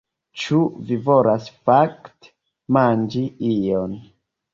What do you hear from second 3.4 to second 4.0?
ion?